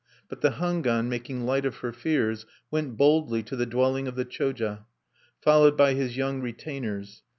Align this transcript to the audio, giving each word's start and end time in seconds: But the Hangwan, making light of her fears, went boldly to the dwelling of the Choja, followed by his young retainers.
But 0.29 0.41
the 0.41 0.53
Hangwan, 0.53 1.09
making 1.09 1.45
light 1.45 1.63
of 1.63 1.75
her 1.75 1.93
fears, 1.93 2.47
went 2.71 2.97
boldly 2.97 3.43
to 3.43 3.55
the 3.55 3.67
dwelling 3.67 4.07
of 4.07 4.15
the 4.15 4.25
Choja, 4.25 4.85
followed 5.41 5.77
by 5.77 5.93
his 5.93 6.17
young 6.17 6.41
retainers. 6.41 7.21